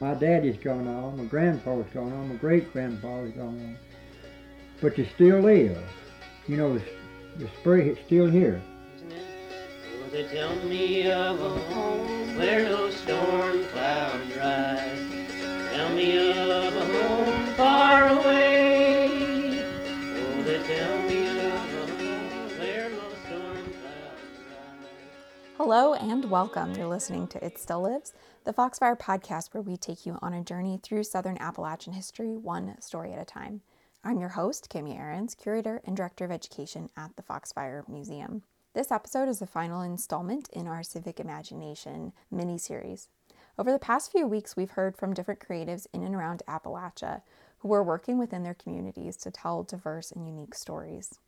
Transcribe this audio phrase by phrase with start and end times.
[0.00, 3.76] My daddy's gone on, my grandpa's gone on, my great grandfather's gone on.
[4.80, 5.78] But you still live.
[6.48, 6.82] You know, the,
[7.36, 8.62] the spirit is still here.
[9.12, 15.10] Oh, they tell me of a home where no storm clouds rise.
[15.74, 19.62] Tell me of a home far away.
[20.16, 20.99] Oh, they tell
[25.62, 26.74] Hello and welcome.
[26.74, 28.14] You're listening to It Still Lives,
[28.44, 32.80] the Foxfire podcast where we take you on a journey through Southern Appalachian history, one
[32.80, 33.60] story at a time.
[34.02, 38.42] I'm your host, Kimmy Ahrens, curator and director of education at the Foxfire Museum.
[38.72, 43.10] This episode is the final installment in our Civic Imagination mini series.
[43.58, 47.20] Over the past few weeks, we've heard from different creatives in and around Appalachia
[47.58, 51.18] who are working within their communities to tell diverse and unique stories.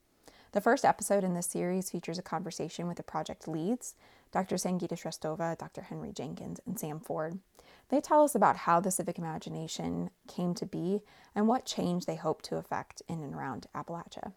[0.53, 3.95] The first episode in this series features a conversation with the project leads,
[4.33, 4.57] Dr.
[4.57, 5.83] Sangita Shresthova, Dr.
[5.83, 7.39] Henry Jenkins, and Sam Ford.
[7.91, 11.03] They tell us about how the civic imagination came to be
[11.35, 14.33] and what change they hope to effect in and around Appalachia.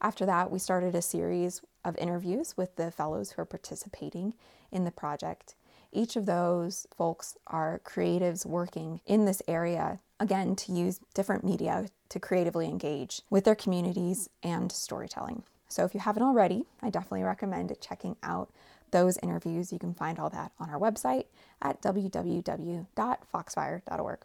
[0.00, 4.34] After that, we started a series of interviews with the fellows who are participating
[4.72, 5.54] in the project.
[5.92, 11.86] Each of those folks are creatives working in this area, again, to use different media
[12.08, 15.44] to creatively engage with their communities and storytelling.
[15.68, 18.50] So, if you haven't already, I definitely recommend checking out
[18.94, 19.72] those interviews.
[19.72, 21.24] You can find all that on our website
[21.60, 24.18] at www.foxfire.org.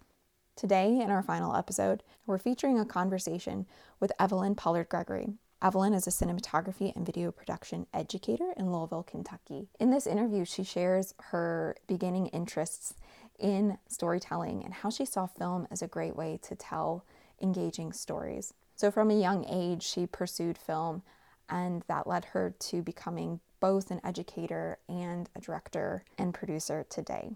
[0.55, 3.65] Today, in our final episode, we're featuring a conversation
[3.99, 5.29] with Evelyn Pollard Gregory.
[5.59, 9.69] Evelyn is a cinematography and video production educator in Louisville, Kentucky.
[9.79, 12.93] In this interview, she shares her beginning interests
[13.39, 17.03] in storytelling and how she saw film as a great way to tell
[17.41, 18.53] engaging stories.
[18.75, 21.01] So, from a young age, she pursued film,
[21.49, 27.31] and that led her to becoming both an educator and a director and producer today.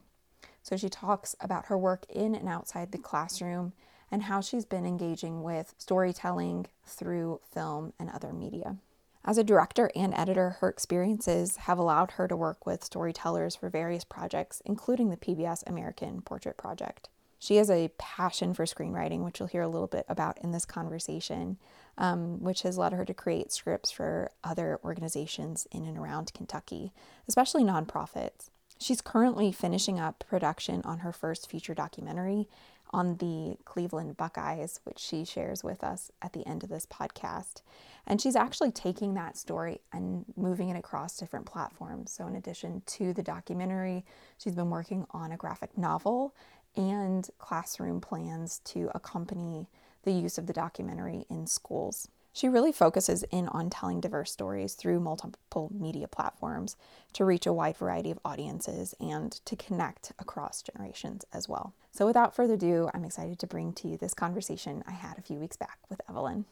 [0.62, 3.74] So she talks about her work in and outside the classroom
[4.10, 8.78] and how she's been engaging with storytelling through film and other media.
[9.26, 13.70] As a director and editor, her experiences have allowed her to work with storytellers for
[13.70, 17.10] various projects, including the PBS American Portrait Project.
[17.40, 20.66] She has a passion for screenwriting, which you'll hear a little bit about in this
[20.66, 21.58] conversation,
[21.98, 26.92] um, which has led her to create scripts for other organizations in and around Kentucky,
[27.28, 28.50] especially nonprofits.
[28.80, 32.48] She's currently finishing up production on her first feature documentary
[32.94, 37.62] on the Cleveland Buckeyes, which she shares with us at the end of this podcast.
[38.06, 42.12] And she's actually taking that story and moving it across different platforms.
[42.12, 44.06] So, in addition to the documentary,
[44.38, 46.36] she's been working on a graphic novel
[46.76, 49.70] and classroom plans to accompany
[50.04, 52.08] the use of the documentary in schools.
[52.36, 56.76] She really focuses in on telling diverse stories through multiple media platforms
[57.14, 61.74] to reach a wide variety of audiences and to connect across generations as well.
[61.92, 65.22] So, without further ado, I'm excited to bring to you this conversation I had a
[65.22, 66.46] few weeks back with Evelyn.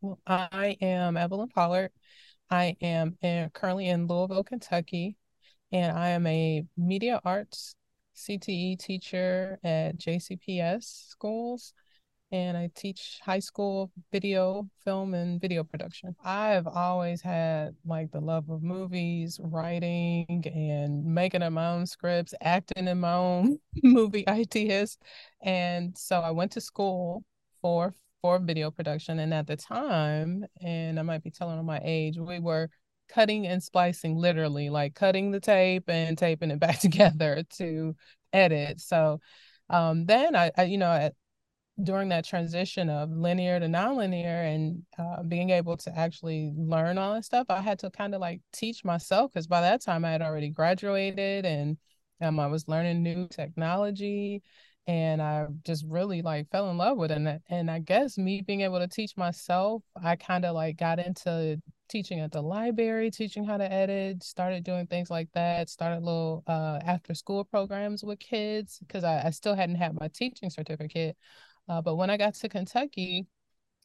[0.00, 1.90] Well, I am Evelyn Pollard.
[2.50, 5.16] I am in, currently in Louisville, Kentucky,
[5.70, 7.76] and I am a media arts
[8.16, 11.72] CTE teacher at JCPS schools
[12.34, 16.16] and I teach high school video, film, and video production.
[16.24, 22.34] I've always had like the love of movies, writing, and making up my own scripts,
[22.40, 24.98] acting in my own movie ideas.
[25.42, 27.22] And so I went to school
[27.62, 29.20] for for video production.
[29.20, 32.68] And at the time, and I might be telling on my age, we were
[33.08, 37.94] cutting and splicing literally like cutting the tape and taping it back together to
[38.32, 39.20] edit so
[39.68, 41.12] um then i, I you know at,
[41.82, 47.14] during that transition of linear to nonlinear and uh, being able to actually learn all
[47.14, 50.10] that stuff i had to kind of like teach myself because by that time i
[50.10, 51.76] had already graduated and
[52.20, 54.40] um, i was learning new technology
[54.86, 57.16] and I just really like fell in love with it.
[57.16, 60.98] And, and I guess me being able to teach myself, I kind of like got
[60.98, 66.02] into teaching at the library, teaching how to edit, started doing things like that, started
[66.02, 70.50] little uh, after school programs with kids because I, I, still hadn't had my teaching
[70.50, 71.16] certificate.
[71.68, 73.26] Uh, but when I got to Kentucky,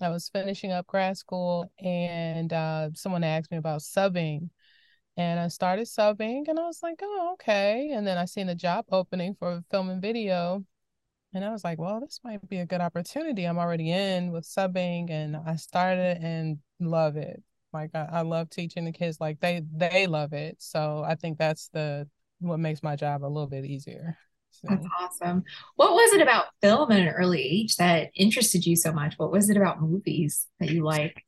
[0.01, 4.49] I was finishing up grad school and uh, someone asked me about subbing.
[5.17, 7.91] And I started subbing and I was like, oh, okay.
[7.91, 10.63] And then I seen a job opening for film and video.
[11.33, 13.45] And I was like, well, this might be a good opportunity.
[13.45, 17.43] I'm already in with subbing and I started and love it.
[17.73, 19.19] Like I, I love teaching the kids.
[19.19, 20.57] Like they they love it.
[20.59, 22.07] So I think that's the
[22.39, 24.17] what makes my job a little bit easier.
[24.51, 24.67] So.
[24.69, 25.43] That's awesome.
[25.77, 29.13] What was it about film at an early age that interested you so much?
[29.17, 31.21] What was it about movies that you liked?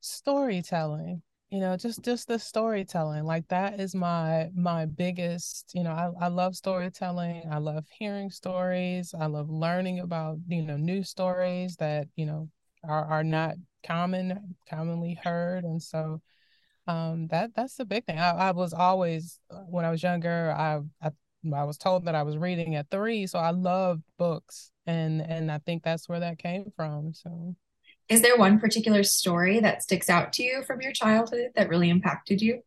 [0.00, 1.22] Storytelling.
[1.50, 6.26] you know just just the storytelling like that is my my biggest you know I,
[6.26, 11.76] I love storytelling i love hearing stories i love learning about you know new stories
[11.76, 12.48] that you know
[12.84, 16.22] are, are not common commonly heard and so
[16.86, 20.80] um that that's the big thing I, I was always when i was younger I,
[21.02, 21.10] I
[21.54, 25.50] I was told that I was reading at three, so I love books, and and
[25.50, 27.14] I think that's where that came from.
[27.14, 27.56] So
[28.08, 31.90] is there one particular story that sticks out to you from your childhood that really
[31.90, 32.62] impacted you?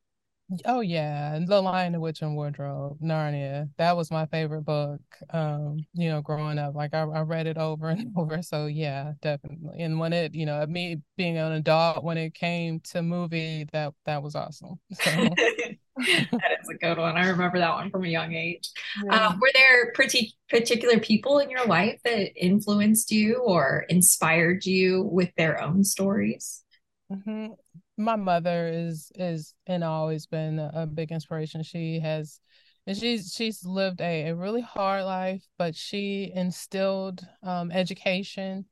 [0.66, 3.70] Oh yeah, The Lion, the Witch, and Wardrobe, Narnia.
[3.78, 5.02] That was my favorite book.
[5.30, 8.42] Um, you know, growing up, like I, I read it over and over.
[8.42, 9.80] So yeah, definitely.
[9.82, 13.94] And when it, you know, me being an adult, when it came to movie, that
[14.06, 14.80] that was awesome.
[14.94, 15.12] So.
[15.98, 17.18] that is a good one.
[17.18, 18.70] I remember that one from a young age.
[19.04, 19.28] Yeah.
[19.28, 25.04] Um, were there pretty particular people in your life that influenced you or inspired you
[25.04, 26.64] with their own stories?
[27.12, 27.54] Mm-hmm.
[27.98, 31.62] My mother is is and always been a big inspiration.
[31.62, 32.40] She has
[32.88, 38.66] and she's she's lived a, a really hard life, but she instilled um, education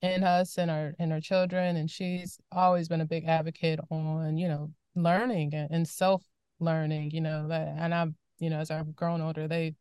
[0.00, 4.36] in us and our and our children, and she's always been a big advocate on
[4.36, 6.22] you know learning and, and self
[6.62, 9.74] learning, you know, that and I've, you know, as I've grown older, they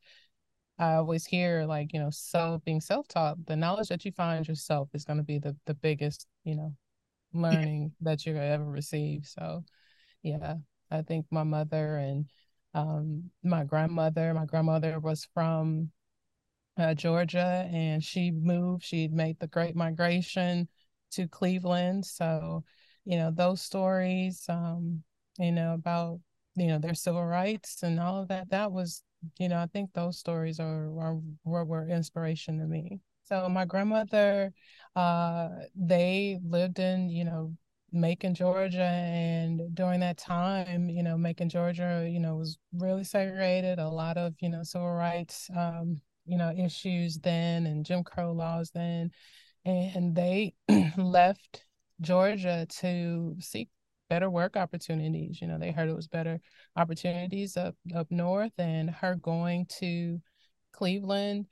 [0.80, 4.90] I always hear like, you know, self being self-taught, the knowledge that you find yourself
[4.94, 6.76] is gonna be the the biggest, you know,
[7.34, 8.12] learning yeah.
[8.12, 9.26] that you're gonna ever receive.
[9.26, 9.64] So
[10.24, 10.56] yeah,
[10.92, 12.26] I think my mother and
[12.74, 15.92] um my grandmother, my grandmother was from
[16.78, 20.68] uh, Georgia and she moved, she made the great migration
[21.12, 22.06] to Cleveland.
[22.06, 22.64] So,
[23.06, 25.04] you know, those stories, um,
[25.38, 26.20] you know, about
[26.56, 29.04] you know their civil rights and all of that that was
[29.40, 33.00] you know i think those stories are, are were, were inspiration to me.
[33.24, 34.52] So my grandmother
[34.96, 37.54] uh they lived in you know
[37.94, 43.80] macon georgia and during that time you know macon georgia you know was really segregated
[43.80, 48.32] a lot of you know civil rights um you know issues then and jim crow
[48.32, 49.12] laws then.
[49.64, 50.54] And they
[50.98, 51.66] left
[52.02, 53.70] georgia to seek
[54.12, 55.42] better work opportunities.
[55.42, 56.42] You know, they heard it was better
[56.76, 60.22] opportunities up up north, and her going to
[60.74, 61.46] Cleveland,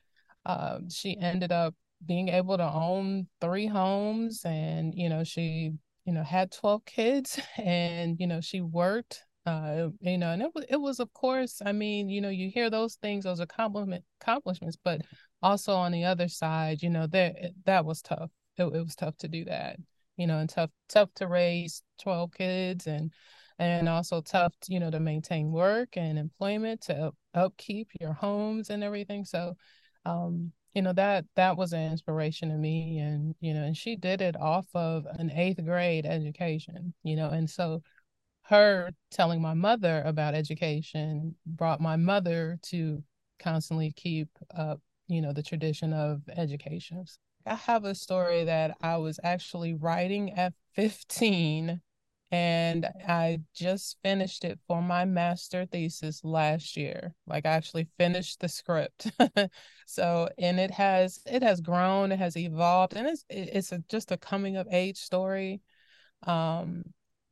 [0.45, 1.73] uh, she ended up
[2.05, 5.71] being able to own three homes, and you know, she
[6.03, 9.23] you know had twelve kids, and you know, she worked.
[9.45, 11.61] Uh, you know, and it was it was of course.
[11.65, 15.01] I mean, you know, you hear those things, those accomplishment accomplishments, but
[15.41, 17.35] also on the other side, you know, that
[17.65, 18.31] that was tough.
[18.57, 19.77] It, it was tough to do that
[20.19, 23.11] you know, and tough tough to raise 12 kids and
[23.57, 28.69] and also tough, you know, to maintain work and employment to up, upkeep your homes
[28.69, 29.25] and everything.
[29.25, 29.55] So,
[30.05, 33.95] um, you know, that that was an inspiration to me, and you know, and she
[33.95, 37.81] did it off of an eighth grade education, you know, and so
[38.43, 43.03] her telling my mother about education brought my mother to
[43.39, 47.05] constantly keep up, you know, the tradition of education.
[47.49, 51.81] I have a story that I was actually writing at 15
[52.31, 57.15] and I just finished it for my master thesis last year.
[57.25, 59.11] Like I actually finished the script.
[59.87, 64.11] so and it has it has grown, it has evolved and it's it's a, just
[64.11, 65.61] a coming of age story.
[66.27, 66.83] Um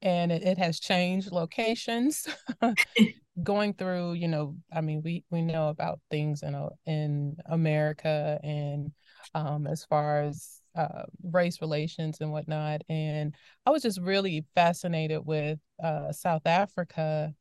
[0.02, 2.28] and it, it has changed locations
[3.44, 6.56] going through you know i mean we we know about things in
[6.86, 8.92] in america and
[9.36, 12.82] um, as far as uh, race relations and whatnot.
[12.90, 17.34] And I was just really fascinated with uh, South Africa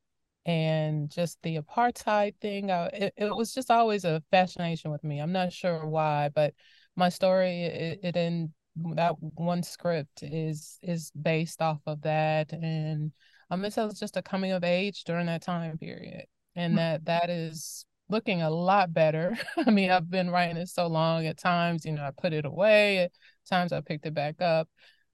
[0.47, 2.71] and just the apartheid thing.
[2.71, 5.19] Uh, it, it was just always a fascination with me.
[5.19, 6.55] I'm not sure why, but
[6.97, 8.53] my story it, it in
[8.95, 13.13] that one script is is based off of that and
[13.51, 16.25] um it's just a coming of age during that time period
[16.57, 16.77] and hmm.
[16.77, 19.37] that that is looking a lot better.
[19.67, 21.27] I mean, I've been writing it so long.
[21.27, 22.99] At times, you know, I put it away.
[22.99, 23.13] At
[23.49, 24.69] times, I picked it back up.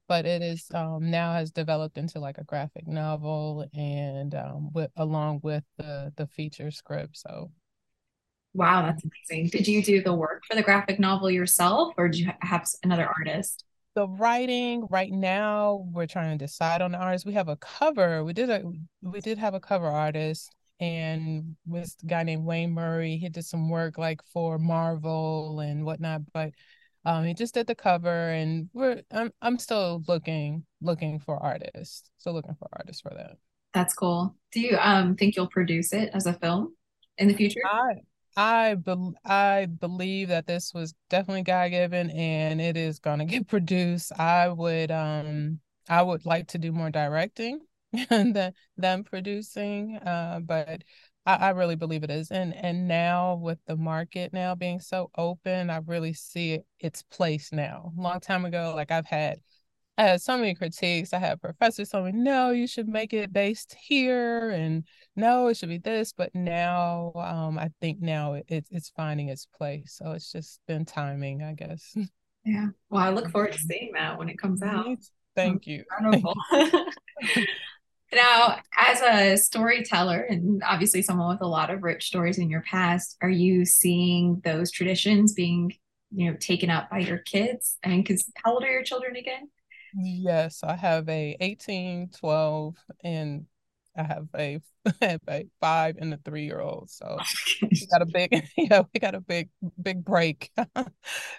[0.08, 4.90] But it is um, now has developed into like a graphic novel, and um, with
[4.96, 7.16] along with the the feature script.
[7.16, 7.50] So,
[8.52, 9.50] wow, that's amazing.
[9.50, 13.06] Did you do the work for the graphic novel yourself, or did you have another
[13.06, 13.64] artist?
[13.94, 18.24] the writing right now we're trying to decide on the artist we have a cover
[18.24, 18.62] we did a
[19.02, 20.50] we did have a cover artist
[20.82, 23.16] and with a guy named Wayne Murray.
[23.16, 26.50] He did some work like for Marvel and whatnot, but
[27.04, 32.10] um, he just did the cover, and we're I'm I'm still looking looking for artists.
[32.18, 33.36] Still looking for artists for that.
[33.72, 34.34] That's cool.
[34.50, 36.74] Do you um think you'll produce it as a film
[37.16, 37.60] in the future?
[37.64, 37.94] I
[38.36, 43.46] I be- I believe that this was definitely God given, and it is gonna get
[43.48, 44.10] produced.
[44.18, 47.60] I would um I would like to do more directing
[48.10, 49.96] than them producing.
[49.96, 50.82] Uh, but
[51.26, 52.30] I, I really believe it is.
[52.30, 57.02] And and now with the market now being so open, I really see it, its
[57.02, 57.92] place now.
[57.96, 59.38] A long time ago, like I've had
[59.98, 61.12] I had so many critiques.
[61.12, 64.84] I had professors tell me, no, you should make it based here and
[65.16, 66.12] no, it should be this.
[66.12, 69.96] But now um I think now it, it's finding its place.
[69.98, 71.94] So it's just been timing, I guess.
[72.44, 72.68] Yeah.
[72.90, 74.98] Well, I look forward to seeing that when it comes out.
[75.34, 75.84] Thank you.
[78.14, 82.50] Now, uh, as a storyteller and obviously someone with a lot of rich stories in
[82.50, 85.72] your past, are you seeing those traditions being,
[86.14, 87.78] you know, taken up by your kids?
[87.84, 89.48] I mean, because how old are your children again?
[89.94, 93.46] Yes, I have a 18, 12, and
[93.96, 94.60] I have a,
[95.28, 96.90] a five and a three year old.
[96.90, 97.18] So
[97.62, 100.50] we got a big yeah, we got a big big break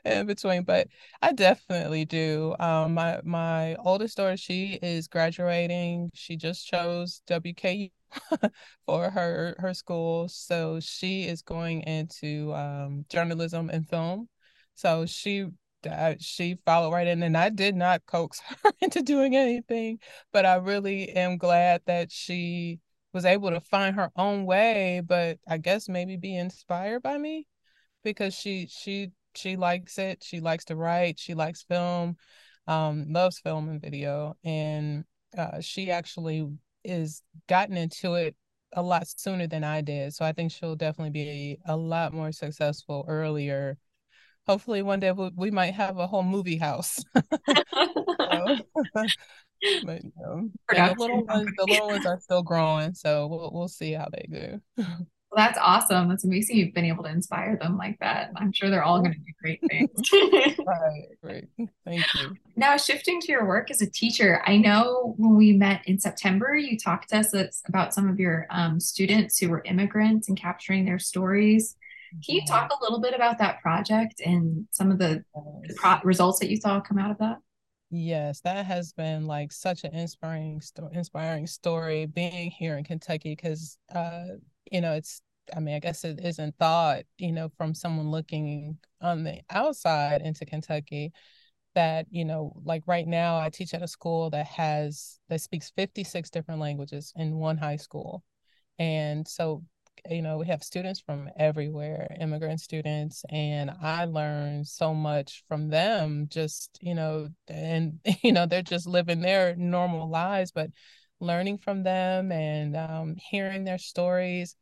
[0.06, 0.64] in between.
[0.64, 0.88] But
[1.22, 2.56] I definitely do.
[2.60, 6.12] Um my my oldest daughter, she is graduating.
[6.14, 7.90] She just chose WKU
[8.86, 10.28] for her her school.
[10.28, 14.30] So she is going into um journalism and film.
[14.76, 15.48] So she
[15.84, 20.00] that she followed right in and I did not coax her into doing anything,
[20.32, 22.80] but I really am glad that she
[23.14, 27.48] was able to find her own way, but I guess maybe be inspired by me
[28.04, 30.24] because she she she likes it.
[30.24, 32.18] She likes to write, she likes film,
[32.68, 34.36] um, loves film and video.
[34.44, 35.06] And
[35.38, 36.48] uh, she actually
[36.84, 38.36] is gotten into it
[38.74, 40.14] a lot sooner than I did.
[40.14, 43.78] So I think she'll definitely be a lot more successful earlier
[44.48, 47.04] hopefully one day we, we might have a whole movie house.
[47.14, 47.28] but,
[50.04, 53.94] you know, the little ones, the little ones are still growing, so we'll we'll see
[53.94, 54.86] how they do.
[55.34, 56.10] Well, that's awesome.
[56.10, 56.58] That's amazing.
[56.58, 58.30] You've been able to inspire them like that.
[58.36, 59.90] I'm sure they're all going to do great things.
[60.64, 61.46] right, great.
[61.86, 62.36] Thank you.
[62.56, 66.56] Now, shifting to your work as a teacher, I know when we met in September,
[66.56, 70.86] you talked to us about some of your um, students who were immigrants and capturing
[70.86, 71.78] their stories.
[72.26, 75.24] Can you talk a little bit about that project and some of the,
[75.76, 77.38] pro- results that you saw come out of that?
[77.90, 83.36] Yes, that has been like such an inspiring, sto- inspiring story being here in Kentucky
[83.36, 84.26] because, uh,
[84.72, 85.22] you know, it's.
[85.54, 90.22] I mean, I guess it isn't thought, you know, from someone looking on the outside
[90.22, 91.12] into Kentucky
[91.76, 95.72] that you know like right now i teach at a school that has that speaks
[95.76, 98.24] 56 different languages in one high school
[98.80, 99.64] and so
[100.10, 105.70] you know we have students from everywhere immigrant students and i learned so much from
[105.70, 110.70] them just you know and you know they're just living their normal lives but
[111.20, 114.56] learning from them and um, hearing their stories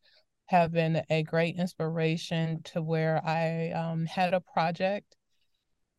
[0.45, 5.15] have been a great inspiration to where i um, had a project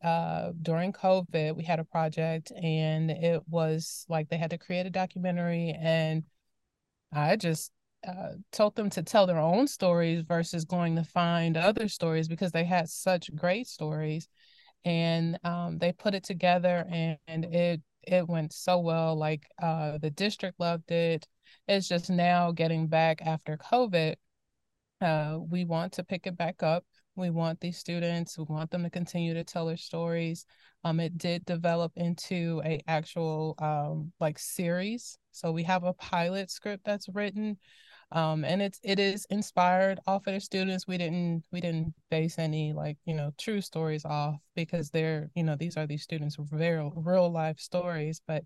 [0.03, 4.85] uh, during COVID, we had a project and it was like they had to create
[4.85, 5.73] a documentary.
[5.81, 6.23] And
[7.13, 7.71] I just
[8.07, 12.51] uh, told them to tell their own stories versus going to find other stories because
[12.51, 14.27] they had such great stories.
[14.85, 19.15] And um, they put it together and, and, it it went so well.
[19.15, 21.25] Like uh, the district loved it.
[21.69, 24.15] It's just now getting back after covid
[25.03, 26.85] uh, we want to pick it back up.
[27.15, 30.45] We want these students we want them to continue to tell their stories.
[30.83, 35.17] Um, it did develop into a actual um, like series.
[35.31, 37.57] So we have a pilot script that's written
[38.11, 40.87] um, and it's it is inspired off of the students.
[40.87, 45.43] We didn't we didn't base any like you know true stories off because they're you
[45.43, 48.21] know these are these students real real life stories.
[48.27, 48.43] But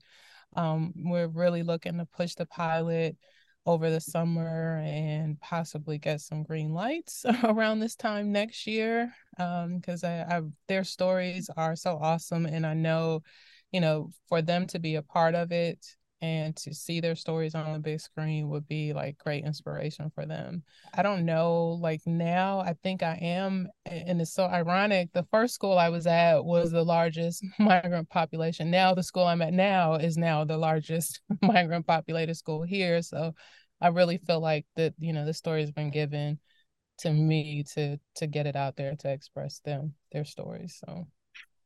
[0.56, 3.18] um, we're really looking to push the pilot
[3.66, 9.14] over the summer and possibly get some green lights around this time next year.
[9.32, 13.24] Because um, I, I their stories are so awesome and I know
[13.72, 17.54] you know for them to be a part of it and to see their stories
[17.54, 20.64] on the big screen would be like great inspiration for them.
[20.94, 25.12] I don't know, like now I think I am, and it's so ironic.
[25.14, 28.72] The first school I was at was the largest migrant population.
[28.72, 33.02] Now the school I'm at now is now the largest migrant populated school here.
[33.02, 33.34] So
[33.80, 36.40] I really feel like that, you know, the story has been given
[37.00, 40.82] to me to to get it out there to express them their stories.
[40.84, 41.08] So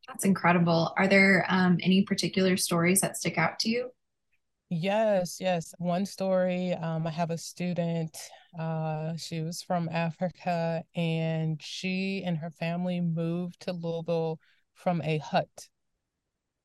[0.07, 0.93] that's incredible.
[0.97, 3.91] Are there um, any particular stories that stick out to you?
[4.73, 5.73] Yes, yes.
[5.79, 8.17] One story, um, I have a student,
[8.57, 14.39] uh, she was from Africa and she and her family moved to Louisville
[14.73, 15.69] from a hut.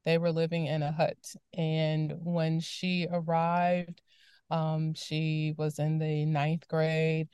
[0.05, 1.35] They were living in a hut.
[1.55, 4.03] And when she arrived,
[4.51, 7.29] um, she was in the ninth grade.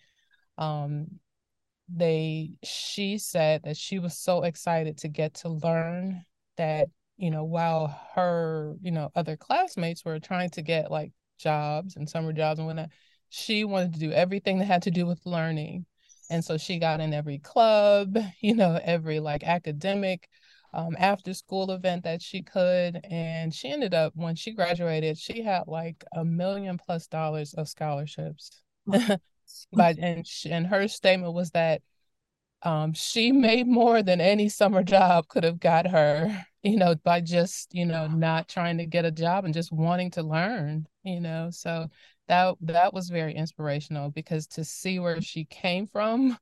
[0.58, 1.20] Um,
[1.88, 6.24] they she said that she was so excited to get to learn
[6.56, 6.88] that
[7.22, 12.10] you know, while her, you know, other classmates were trying to get like jobs and
[12.10, 12.88] summer jobs and whatnot.
[13.28, 15.86] She wanted to do everything that had to do with learning.
[16.30, 20.28] And so she got in every club, you know, every like academic
[20.74, 22.98] um, after school event that she could.
[23.08, 27.68] And she ended up, when she graduated, she had like a million plus dollars of
[27.68, 28.64] scholarships.
[28.86, 31.82] but and she, and her statement was that
[32.62, 37.20] um, she made more than any summer job could have got her, you know, by
[37.20, 41.20] just, you know, not trying to get a job and just wanting to learn, you
[41.20, 41.48] know.
[41.50, 41.88] So
[42.28, 46.38] that that was very inspirational because to see where she came from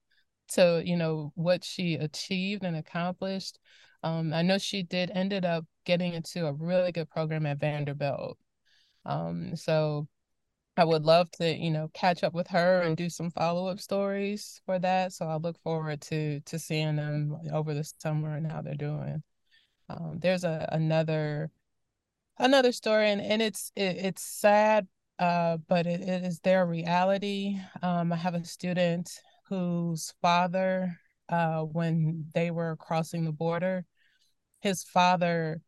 [0.49, 3.59] to, you know, what she achieved and accomplished.
[4.03, 8.39] Um, I know she did ended up getting into a really good program at Vanderbilt.
[9.07, 10.07] Um, so
[10.81, 13.81] I would love to, you know, catch up with her and do some follow up
[13.81, 15.13] stories for that.
[15.13, 19.23] So I look forward to to seeing them over the summer and how they're doing.
[19.91, 21.51] Um, there's a another
[22.39, 27.61] another story, and and it's it, it's sad, uh, but it, it is their reality.
[27.83, 29.11] Um, I have a student
[29.51, 33.85] whose father, uh, when they were crossing the border,
[34.61, 35.61] his father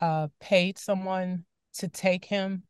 [0.00, 1.44] uh paid someone
[1.74, 2.64] to take him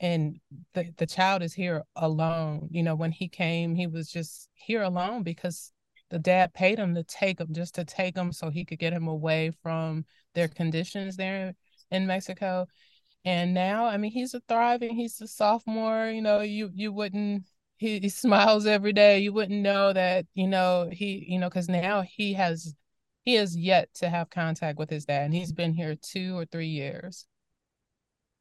[0.00, 0.40] and
[0.74, 2.68] the the child is here alone.
[2.70, 5.72] You know when he came he was just here alone because
[6.10, 8.92] the dad paid him to take him just to take him so he could get
[8.92, 10.04] him away from
[10.34, 11.54] their conditions there
[11.90, 12.66] in Mexico.
[13.24, 17.44] And now I mean he's a thriving he's a sophomore you know you you wouldn't
[17.78, 19.20] he, he smiles every day.
[19.20, 22.74] You wouldn't know that you know he you know because now he has
[23.24, 26.46] he has yet to have contact with his dad and he's been here two or
[26.46, 27.26] three years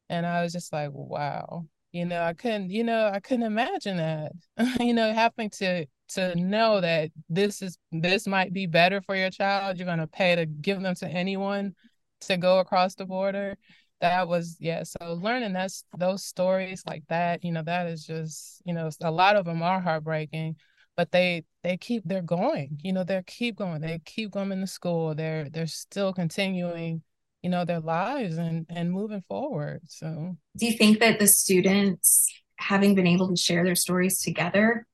[0.10, 3.98] and I was just like, wow, you know, I couldn't, you know, I couldn't imagine
[3.98, 4.32] that,
[4.80, 9.30] you know, having to to know that this is this might be better for your
[9.30, 9.78] child.
[9.78, 11.76] You're gonna pay to give them to anyone
[12.22, 13.58] to go across the border.
[14.02, 14.84] That was yeah.
[14.84, 19.12] So learning that's those stories like that, you know, that is just, you know, a
[19.12, 20.56] lot of them are heartbreaking,
[20.96, 23.82] but they they keep they're going, you know, they keep going.
[23.82, 25.16] They keep going to school.
[25.16, 27.02] They're they're still continuing
[27.42, 30.36] you know their lives and and moving forward so.
[30.58, 34.86] Do you think that the students having been able to share their stories together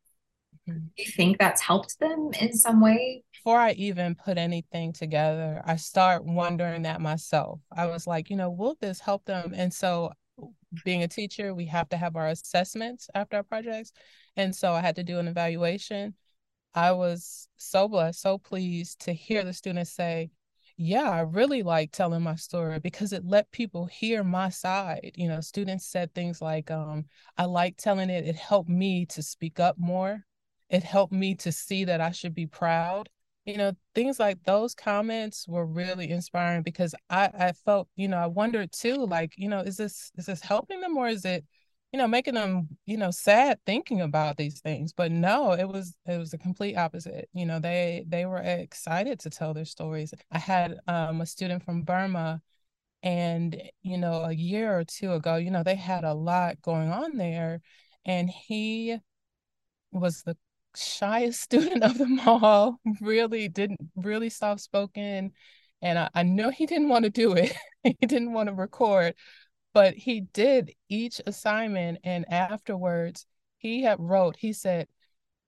[0.70, 0.80] mm-hmm.
[0.80, 3.24] do you think that's helped them in some way?
[3.34, 7.60] Before i even put anything together i start wondering that myself.
[7.76, 9.54] I was like you know will this help them?
[9.56, 10.12] And so
[10.84, 13.92] being a teacher we have to have our assessments after our projects.
[14.36, 16.16] And so i had to do an evaluation.
[16.76, 20.32] I was so blessed so pleased to hear the students say
[20.78, 25.12] yeah, I really like telling my story because it let people hear my side.
[25.16, 27.06] You know, students said things like, um,
[27.38, 30.26] I like telling it, it helped me to speak up more.
[30.70, 33.10] It helped me to see that I should be proud.
[33.46, 38.18] You know, things like those comments were really inspiring because I, I felt, you know,
[38.18, 41.46] I wondered too, like, you know, is this is this helping them or is it
[41.94, 45.96] you know making them you know sad thinking about these things but no it was
[46.08, 50.14] it was the complete opposite you know they they were excited to tell their stories.
[50.32, 52.42] I had um, a student from burma
[53.04, 56.90] and you know a year or two ago you know they had a lot going
[56.92, 57.62] on there
[58.06, 58.98] and he
[59.92, 60.36] was the
[60.76, 65.32] shyest student of them all really didn't really soft spoken
[65.82, 67.54] and I, I know he didn't want to do it.
[67.84, 69.14] He didn't want to record
[69.74, 73.26] but he did each assignment and afterwards
[73.58, 74.88] he had wrote he said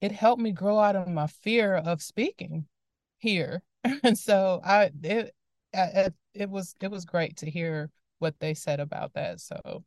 [0.01, 2.65] it helped me grow out of my fear of speaking
[3.17, 3.61] here.
[4.03, 5.35] And so i it,
[5.73, 9.83] it it was it was great to hear what they said about that so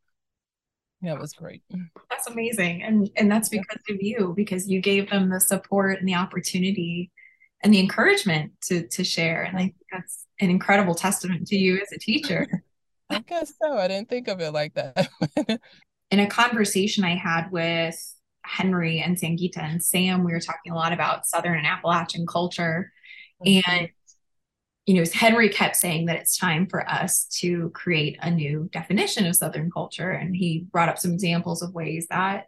[1.03, 1.63] yeah it was great.
[2.09, 3.95] That's amazing and and that's because yeah.
[3.95, 7.11] of you because you gave them the support and the opportunity
[7.63, 11.81] and the encouragement to to share and i think that's an incredible testament to you
[11.81, 12.47] as a teacher
[13.11, 13.77] I guess so.
[13.77, 15.09] I didn't think of it like that.
[16.11, 17.97] In a conversation I had with
[18.43, 22.93] Henry and Sangita and Sam, we were talking a lot about Southern and Appalachian culture.
[23.45, 23.71] Mm-hmm.
[23.71, 23.89] And,
[24.87, 29.27] you know, Henry kept saying that it's time for us to create a new definition
[29.27, 30.11] of Southern culture.
[30.11, 32.47] And he brought up some examples of ways that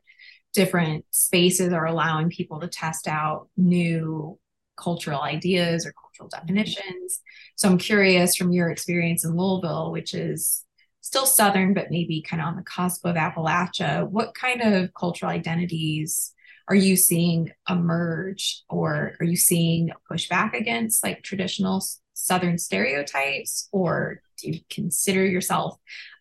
[0.55, 4.39] different spaces are allowing people to test out new
[4.81, 6.47] cultural ideas or cultural mm-hmm.
[6.47, 7.21] definitions.
[7.57, 10.65] So I'm curious from your experience in Louisville, which is
[11.01, 15.31] still Southern, but maybe kind of on the cusp of Appalachia, what kind of cultural
[15.31, 16.33] identities
[16.69, 21.83] are you seeing emerge or are you seeing pushback against like traditional
[22.15, 25.79] Southern stereotypes or do you consider yourself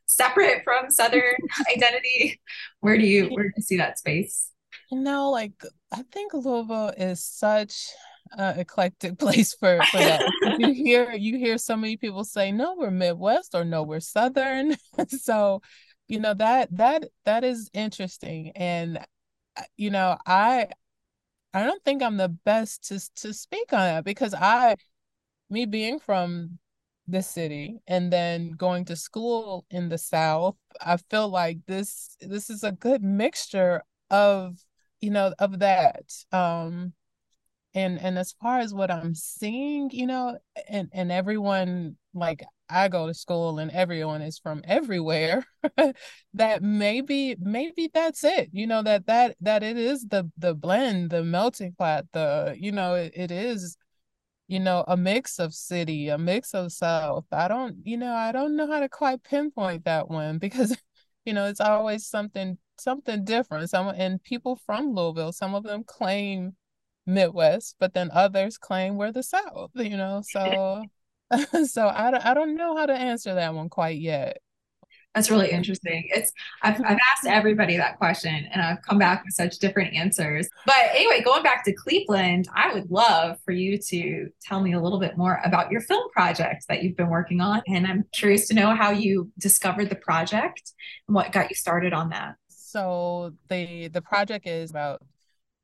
[0.07, 1.35] separate from Southern
[1.75, 2.41] identity?
[2.79, 4.49] Where do you where do you see that space?
[4.91, 5.53] You know, like
[5.91, 7.89] I think Louisville is such
[8.37, 10.23] uh, eclectic place for for that.
[10.59, 14.75] you hear you hear so many people say, "No, we're Midwest," or "No, we're Southern."
[15.07, 15.61] so
[16.09, 18.97] you know that that that is interesting and
[19.55, 20.67] uh, you know i
[21.53, 24.75] i don't think i'm the best to to speak on that because i
[25.49, 26.59] me being from
[27.07, 32.49] the city and then going to school in the south i feel like this this
[32.49, 34.57] is a good mixture of
[34.99, 36.91] you know of that um
[37.79, 40.37] and and as far as what i'm seeing you know
[40.69, 45.45] and and everyone like i go to school and everyone is from everywhere
[46.33, 51.09] that maybe maybe that's it you know that that that it is the the blend
[51.09, 53.77] the melting pot the you know it, it is
[54.47, 57.25] you know a mix of city a mix of south.
[57.31, 60.75] I don't you know i don't know how to quite pinpoint that one because
[61.25, 63.69] you know it's always something something different.
[63.69, 66.55] Some and people from louisville some of them claim
[67.09, 70.83] midwest but then others claim we're the south you know so
[71.65, 74.39] so I, I don't know how to answer that one quite yet
[75.15, 76.07] that's really interesting.
[76.13, 80.47] It's I've, I've asked everybody that question and I've come back with such different answers.
[80.65, 84.79] But anyway, going back to Cleveland, I would love for you to tell me a
[84.79, 87.61] little bit more about your film project that you've been working on.
[87.67, 90.73] And I'm curious to know how you discovered the project
[91.07, 92.35] and what got you started on that.
[92.47, 95.01] So the the project is about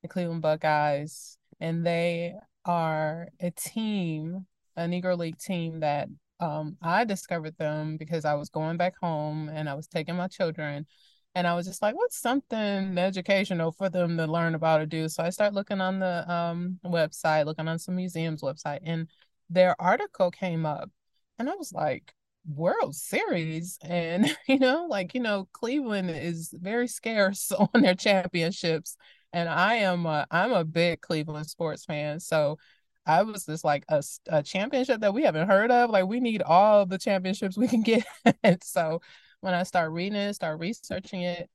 [0.06, 4.46] the Cleveland Buckeyes and they are a team,
[4.78, 6.08] a Negro League team that
[6.40, 10.28] um, I discovered them because I was going back home and I was taking my
[10.28, 10.86] children
[11.34, 15.10] and I was just like, what's something educational for them to learn about or do?
[15.10, 19.08] So I start looking on the um, website, looking on some museums website, and
[19.50, 20.90] their article came up,
[21.38, 22.14] and I was like,
[22.48, 28.96] World Series, and you know, like you know, Cleveland is very scarce on their championships,
[29.36, 32.58] and I am a, I'm a big Cleveland sports fan, so
[33.06, 35.90] I was just like a, a championship that we haven't heard of.
[35.92, 38.06] Like we need all the championships we can get.
[38.44, 39.02] and so
[39.42, 41.50] when I start reading it, start researching it,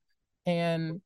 [0.46, 1.00] and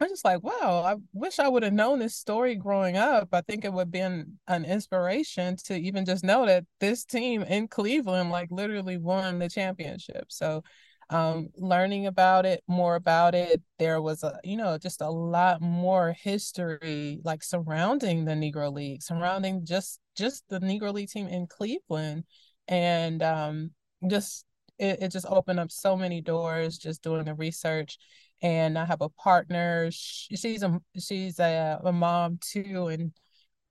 [0.00, 3.28] I'm just like, wow, I wish I would have known this story growing up.
[3.32, 7.42] I think it would have been an inspiration to even just know that this team
[7.42, 10.26] in Cleveland, like literally won the championship.
[10.28, 10.62] So
[11.10, 13.62] um, learning about it, more about it.
[13.78, 19.02] There was a, you know, just a lot more history like surrounding the Negro League,
[19.02, 22.24] surrounding just just the Negro League team in Cleveland,
[22.68, 23.70] and um,
[24.08, 24.44] just
[24.78, 27.98] it, it just opened up so many doors just doing the research.
[28.42, 29.88] And I have a partner.
[29.92, 33.12] She, she's a she's a, a mom too, and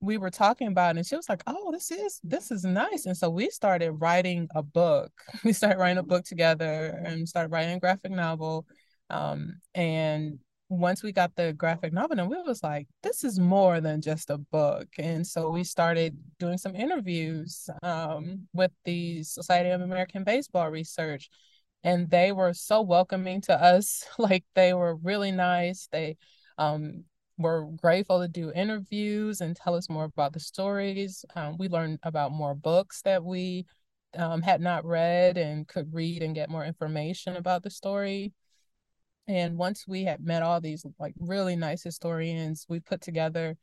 [0.06, 3.06] we were talking about it and she was like oh this is this is nice.
[3.06, 5.12] And so we started writing a book.
[5.44, 8.66] We started writing a book together and started writing a graphic novel
[9.10, 10.40] um, and
[10.70, 14.30] once we got the graphic novel and we was like this is more than just
[14.30, 14.88] a book.
[14.98, 21.30] And so we started doing some interviews um, with the society of american baseball research
[21.86, 24.04] and they were so welcoming to us.
[24.18, 25.88] Like they were really nice.
[25.92, 26.18] They
[26.58, 27.06] um,
[27.38, 31.26] we're grateful to do interviews and tell us more about the stories.
[31.36, 33.66] Um, we learned about more books that we
[34.16, 38.34] um, had not read and could read and get more information about the story.
[39.28, 43.58] And once we had met all these like really nice historians, we put together,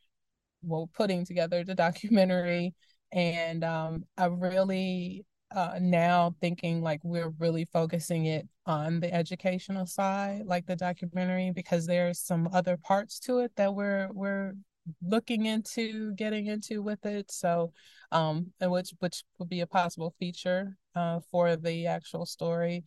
[0.63, 2.75] well, putting together the documentary.
[3.11, 9.87] And um, I really uh, now thinking like we're really focusing it on the educational
[9.87, 14.55] side, like the documentary, because there's some other parts to it that we're we're
[15.03, 17.31] looking into getting into with it.
[17.31, 17.73] So,
[18.11, 22.85] um, and which which would be a possible feature uh, for the actual story.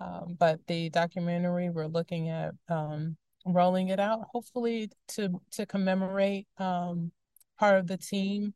[0.00, 6.46] Um, but the documentary we're looking at um, rolling it out, hopefully to to commemorate
[6.58, 7.12] um,
[7.58, 8.54] part of the team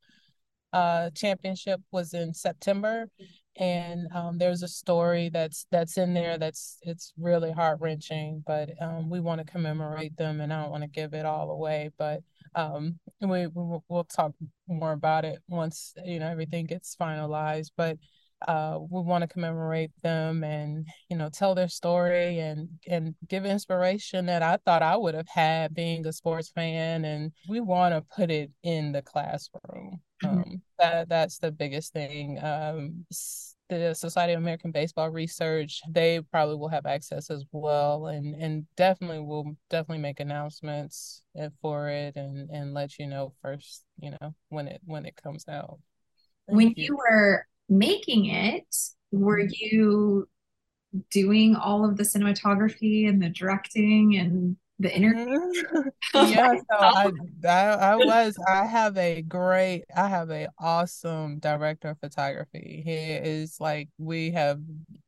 [0.72, 3.08] uh, championship was in September,
[3.56, 8.70] and um, there's a story that's that's in there that's it's really heart wrenching, but
[8.80, 11.90] um, we want to commemorate them, and I don't want to give it all away,
[11.98, 12.20] but
[12.54, 14.32] um, we we'll talk
[14.68, 17.98] more about it once you know everything gets finalized, but.
[18.48, 23.44] Uh, we want to commemorate them and you know tell their story and and give
[23.44, 27.94] inspiration that I thought I would have had being a sports fan and we want
[27.94, 30.38] to put it in the classroom Mm-hmm.
[30.38, 32.38] Um, that that's the biggest thing.
[32.42, 33.04] Um,
[33.68, 38.66] the Society of American Baseball Research, they probably will have access as well, and and
[38.76, 41.22] definitely will definitely make announcements
[41.60, 45.44] for it and and let you know first, you know, when it when it comes
[45.48, 45.78] out.
[46.46, 46.74] When you.
[46.76, 48.66] you were making it,
[49.10, 49.48] were mm-hmm.
[49.52, 50.28] you
[51.10, 55.40] doing all of the cinematography and the directing and the interview?
[56.14, 57.10] Yeah, so I,
[57.44, 62.82] I I was I have a great I have a awesome director of photography.
[62.84, 64.60] He is like we have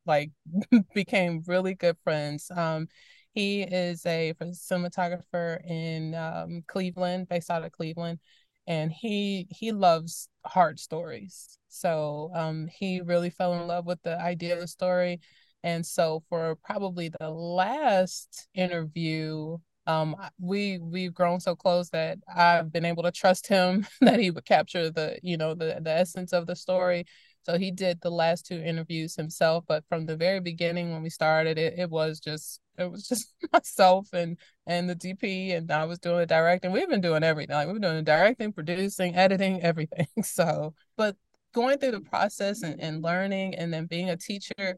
[0.07, 0.31] like
[0.95, 2.51] became really good friends.
[2.55, 2.89] Um
[3.35, 8.21] he is a cinematographer in um, Cleveland, based out of Cleveland,
[8.67, 11.59] and he he loves hard stories.
[11.69, 15.21] So um, he really fell in love with the idea of the story
[15.65, 22.71] and so for probably the last interview, um, we we've grown so close that I've
[22.71, 26.33] been able to trust him that he would capture the you know the the essence
[26.35, 27.07] of the story.
[27.45, 31.11] So he did the last two interviews himself, but from the very beginning when we
[31.11, 35.85] started, it, it was just it was just myself and and the DP, and I
[35.85, 36.73] was doing the directing.
[36.73, 37.55] We've been doing everything.
[37.55, 40.07] Like we've been doing the directing, producing, editing, everything.
[40.23, 41.17] So, but
[41.53, 44.77] going through the process and, and learning and then being a teacher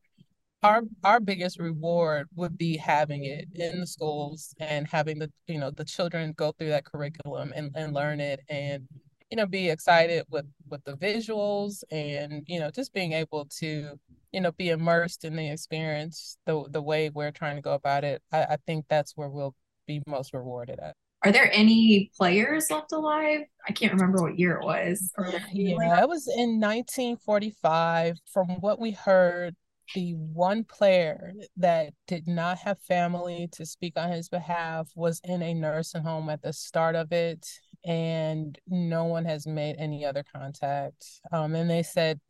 [0.62, 5.58] our our biggest reward would be having it in the schools and having the you
[5.58, 8.86] know the children go through that curriculum and, and learn it and
[9.30, 13.98] you know be excited with with the visuals and you know just being able to
[14.32, 18.04] you know be immersed in the experience the the way we're trying to go about
[18.04, 19.54] it i, I think that's where we'll
[19.86, 23.40] be most rewarded at are there any players left alive?
[23.66, 25.10] I can't remember what year it was.
[25.52, 28.18] Yeah, it was in 1945.
[28.32, 29.56] From what we heard,
[29.94, 35.42] the one player that did not have family to speak on his behalf was in
[35.42, 37.46] a nursing home at the start of it
[37.86, 42.20] and no one has made any other contact um, and they said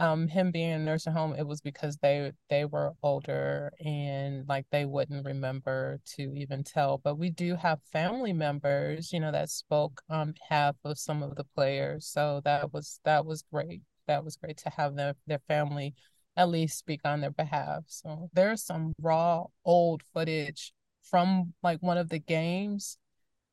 [0.00, 4.48] um, him being in a nursing home it was because they they were older and
[4.48, 9.32] like they wouldn't remember to even tell but we do have family members you know
[9.32, 13.82] that spoke on behalf of some of the players so that was that was great
[14.06, 15.94] that was great to have their their family
[16.38, 17.82] at least speak on their behalf.
[17.88, 20.72] So there's some raw old footage
[21.02, 22.96] from like one of the games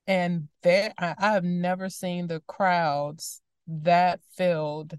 [0.08, 4.98] and there I, I have never seen the crowds that filled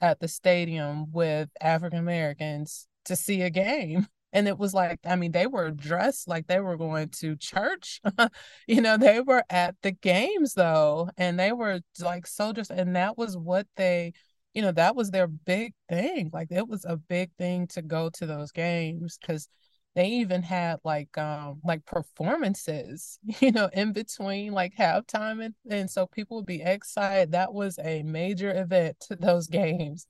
[0.00, 4.06] at the stadium with African Americans to see a game.
[4.32, 8.00] And it was like, I mean, they were dressed like they were going to church.
[8.68, 13.18] you know, they were at the games though, and they were like soldiers, and that
[13.18, 14.12] was what they
[14.54, 18.10] you know that was their big thing like it was a big thing to go
[18.10, 19.48] to those games because
[19.94, 25.90] they even had like um like performances you know in between like halftime and, and
[25.90, 27.32] so people would be excited.
[27.32, 30.06] That was a major event to those games.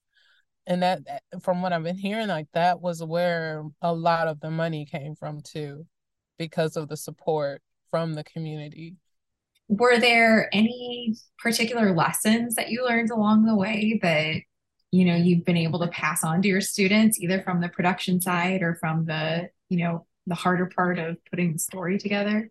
[0.67, 1.01] And that
[1.43, 5.17] from what i've been hearing like that was where a lot of the money came
[5.17, 5.87] from too
[6.39, 8.97] because of the support from the community.
[9.69, 14.37] Were there any particular lessons that you learned along the way that
[14.91, 18.21] you know you've been able to pass on to your students either from the production
[18.21, 22.51] side or from the you know the harder part of putting the story together?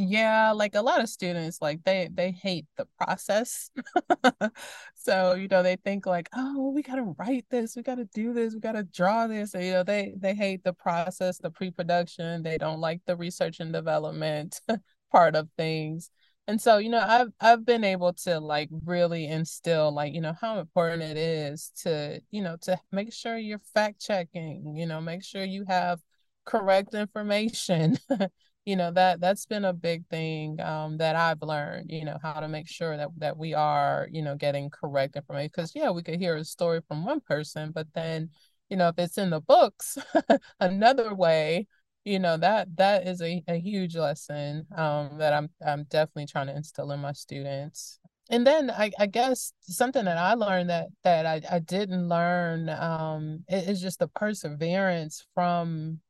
[0.00, 3.70] Yeah like a lot of students like they they hate the process.
[4.94, 8.04] So you know they think like oh we got to write this we got to
[8.12, 11.38] do this we got to draw this and, you know they they hate the process
[11.38, 14.60] the pre-production they don't like the research and development
[15.12, 16.10] part of things.
[16.46, 20.34] And so you know i've i've been able to like really instill like you know
[20.40, 25.00] how important it is to you know to make sure you're fact checking you know
[25.00, 26.00] make sure you have
[26.48, 27.96] correct information
[28.64, 32.40] you know that that's been a big thing um, that i've learned you know how
[32.40, 36.02] to make sure that that we are you know getting correct information because yeah we
[36.02, 38.30] could hear a story from one person but then
[38.70, 39.98] you know if it's in the books
[40.60, 41.66] another way
[42.08, 46.46] you know that that is a, a huge lesson um, that I'm I'm definitely trying
[46.46, 48.00] to instill in my students.
[48.30, 52.68] And then I, I guess something that I learned that that I, I didn't learn
[52.70, 56.00] um, is just the perseverance from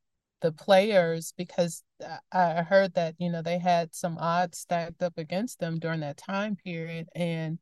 [0.41, 1.83] the players because
[2.33, 6.17] I heard that you know they had some odds stacked up against them during that
[6.17, 7.59] time period, and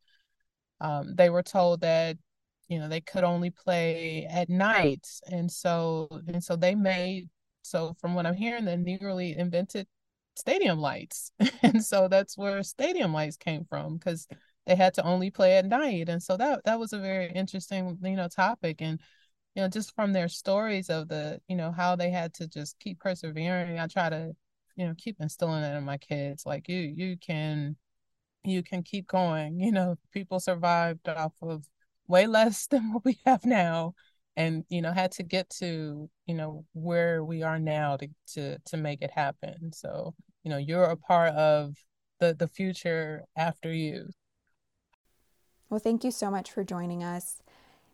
[0.80, 2.16] um, they were told that
[2.68, 7.28] you know they could only play at night, and so and so they made
[7.62, 9.86] so from what I'm hearing, they nearly invented
[10.36, 11.32] stadium lights.
[11.62, 14.28] and so that's where stadium lights came from because
[14.66, 16.08] they had to only play at night.
[16.08, 18.80] And so that that was a very interesting, you know, topic.
[18.80, 19.00] And
[19.56, 22.78] you know, just from their stories of the, you know, how they had to just
[22.78, 23.78] keep persevering.
[23.80, 24.36] I try to,
[24.76, 26.44] you know, keep instilling that in my kids.
[26.44, 27.76] Like you, you can,
[28.44, 29.58] you can keep going.
[29.66, 31.64] You know, people survived off of
[32.06, 33.94] way less than what we have now
[34.36, 38.58] and you know had to get to you know where we are now to to
[38.66, 40.14] to make it happen so
[40.44, 41.74] you know you're a part of
[42.20, 44.10] the the future after you
[45.70, 47.40] well thank you so much for joining us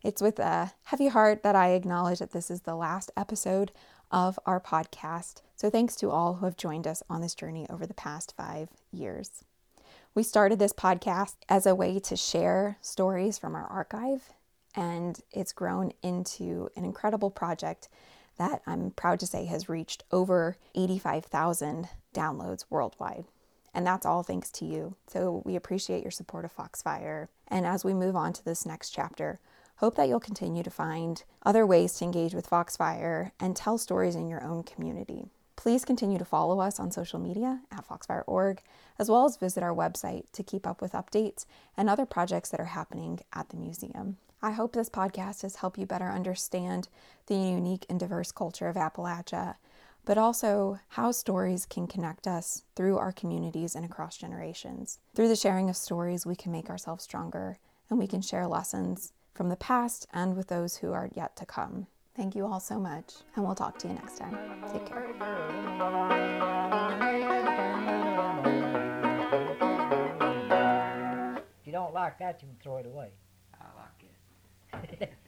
[0.02, 3.72] it's with a heavy heart that i acknowledge that this is the last episode
[4.12, 5.40] of our podcast.
[5.56, 8.68] So thanks to all who have joined us on this journey over the past five
[8.92, 9.44] years.
[10.14, 14.30] We started this podcast as a way to share stories from our archive,
[14.76, 17.88] and it's grown into an incredible project
[18.36, 23.24] that I'm proud to say has reached over 85,000 downloads worldwide.
[23.74, 24.96] And that's all thanks to you.
[25.06, 27.28] So we appreciate your support of Foxfire.
[27.48, 29.40] And as we move on to this next chapter,
[29.82, 34.14] hope that you'll continue to find other ways to engage with Foxfire and tell stories
[34.14, 35.26] in your own community.
[35.56, 38.62] Please continue to follow us on social media at foxfire.org,
[39.00, 42.60] as well as visit our website to keep up with updates and other projects that
[42.60, 44.18] are happening at the museum.
[44.40, 46.88] I hope this podcast has helped you better understand
[47.26, 49.56] the unique and diverse culture of Appalachia,
[50.04, 55.00] but also how stories can connect us through our communities and across generations.
[55.16, 57.58] Through the sharing of stories, we can make ourselves stronger
[57.90, 61.46] and we can share lessons from the past and with those who are yet to
[61.46, 61.86] come.
[62.14, 64.36] Thank you all so much, and we'll talk to you next time.
[64.70, 65.06] Take care.
[71.60, 73.12] If you don't like that, you can throw it away.
[73.58, 75.12] I like it.